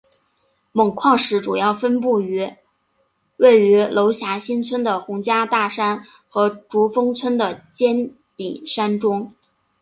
[0.73, 2.55] 锰矿石主要分布于
[3.37, 9.29] 位于娄霞新村的洪家大山和竹峰村的尖顶山中。